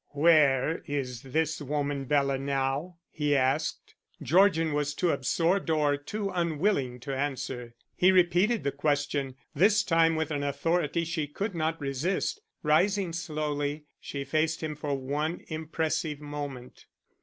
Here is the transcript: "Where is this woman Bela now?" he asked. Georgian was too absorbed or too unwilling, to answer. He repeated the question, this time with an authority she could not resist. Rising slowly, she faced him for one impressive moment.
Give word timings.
"Where 0.13 0.79
is 0.87 1.21
this 1.21 1.61
woman 1.61 2.05
Bela 2.05 2.39
now?" 2.39 2.97
he 3.11 3.35
asked. 3.35 3.93
Georgian 4.19 4.73
was 4.73 4.95
too 4.95 5.11
absorbed 5.11 5.69
or 5.69 5.95
too 5.95 6.31
unwilling, 6.33 6.99
to 7.01 7.15
answer. 7.15 7.75
He 7.95 8.11
repeated 8.11 8.63
the 8.63 8.71
question, 8.71 9.35
this 9.53 9.83
time 9.83 10.15
with 10.15 10.31
an 10.31 10.41
authority 10.41 11.03
she 11.05 11.27
could 11.27 11.53
not 11.53 11.79
resist. 11.79 12.41
Rising 12.63 13.13
slowly, 13.13 13.83
she 13.99 14.23
faced 14.23 14.63
him 14.63 14.75
for 14.75 14.95
one 14.97 15.41
impressive 15.49 16.19
moment. 16.19 16.87